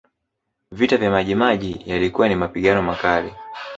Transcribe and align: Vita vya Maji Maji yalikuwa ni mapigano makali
Vita 0.71 0.97
vya 0.97 1.11
Maji 1.11 1.35
Maji 1.35 1.81
yalikuwa 1.85 2.29
ni 2.29 2.35
mapigano 2.35 2.81
makali 2.81 3.33